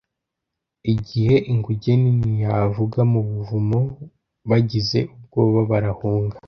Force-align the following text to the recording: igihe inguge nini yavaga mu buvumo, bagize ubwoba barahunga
igihe 0.93 1.35
inguge 1.51 1.91
nini 2.01 2.31
yavaga 2.43 3.01
mu 3.11 3.19
buvumo, 3.29 3.79
bagize 4.49 4.99
ubwoba 5.13 5.59
barahunga 5.71 6.37